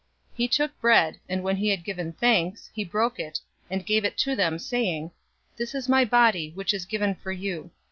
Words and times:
022:019 0.31 0.37
He 0.37 0.47
took 0.47 0.81
bread, 0.81 1.19
and 1.29 1.43
when 1.43 1.57
he 1.57 1.69
had 1.69 1.83
given 1.83 2.11
thanks, 2.11 2.71
he 2.73 2.83
broke 2.83 3.19
it, 3.19 3.39
and 3.69 3.85
gave 3.85 4.03
to 4.15 4.35
them, 4.35 4.57
saying, 4.57 5.11
"This 5.57 5.75
is 5.75 5.87
my 5.87 6.05
body 6.05 6.49
which 6.55 6.73
is 6.73 6.85
given 6.87 7.13
for 7.13 7.31
you. 7.31 7.69